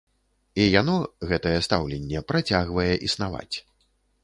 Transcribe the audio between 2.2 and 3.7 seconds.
працягвае існаваць.